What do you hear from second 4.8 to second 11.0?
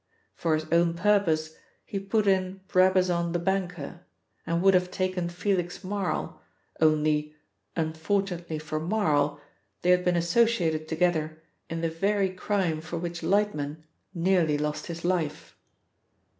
taken Felix Marl only, unfortunately for Marl, they had been associated